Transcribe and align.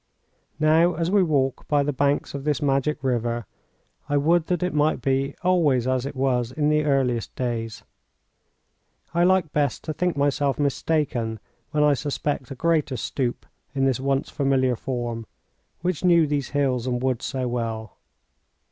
Now, 0.59 0.95
as 0.95 1.11
we 1.11 1.21
walk 1.21 1.67
by 1.67 1.83
the 1.83 1.93
banks 1.93 2.33
of 2.33 2.43
this 2.43 2.59
magic 2.59 3.03
river, 3.03 3.45
I 4.09 4.17
would 4.17 4.47
that 4.47 4.63
it 4.63 4.73
might 4.73 4.99
be 4.99 5.35
always 5.43 5.85
as 5.85 6.07
it 6.07 6.15
was 6.15 6.51
in 6.51 6.69
the 6.69 6.85
earliest 6.85 7.35
days. 7.35 7.83
I 9.13 9.23
like 9.23 9.53
best 9.53 9.83
to 9.83 9.93
think 9.93 10.17
myself 10.17 10.57
mistaken 10.57 11.39
when 11.69 11.83
I 11.83 11.93
suspect 11.93 12.49
a 12.49 12.55
greater 12.55 12.97
stoop 12.97 13.45
in 13.75 13.85
this 13.85 13.99
once 13.99 14.31
familiar 14.31 14.75
form 14.75 15.27
which 15.81 16.03
knew 16.03 16.25
these 16.25 16.49
hills 16.49 16.87
and 16.87 16.99
woods 16.99 17.25
so 17.25 17.47
well. 17.47 17.97